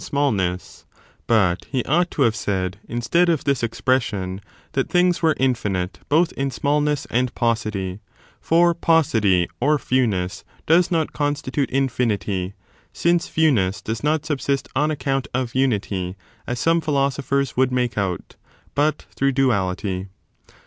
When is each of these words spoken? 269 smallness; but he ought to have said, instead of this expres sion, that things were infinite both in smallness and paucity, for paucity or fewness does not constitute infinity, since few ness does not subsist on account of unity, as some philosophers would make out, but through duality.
269 0.03 0.09
smallness; 0.57 0.85
but 1.27 1.65
he 1.69 1.83
ought 1.85 2.09
to 2.09 2.23
have 2.23 2.35
said, 2.35 2.79
instead 2.89 3.29
of 3.29 3.43
this 3.43 3.61
expres 3.61 4.01
sion, 4.01 4.41
that 4.71 4.89
things 4.89 5.21
were 5.21 5.35
infinite 5.39 5.99
both 6.09 6.31
in 6.31 6.49
smallness 6.49 7.05
and 7.11 7.35
paucity, 7.35 7.99
for 8.39 8.73
paucity 8.73 9.47
or 9.59 9.77
fewness 9.77 10.43
does 10.65 10.89
not 10.89 11.13
constitute 11.13 11.69
infinity, 11.69 12.55
since 12.91 13.27
few 13.27 13.51
ness 13.51 13.79
does 13.79 14.03
not 14.03 14.25
subsist 14.25 14.67
on 14.75 14.89
account 14.89 15.27
of 15.35 15.53
unity, 15.53 16.15
as 16.47 16.59
some 16.59 16.81
philosophers 16.81 17.55
would 17.55 17.71
make 17.71 17.95
out, 17.95 18.37
but 18.73 19.03
through 19.13 19.31
duality. 19.31 20.07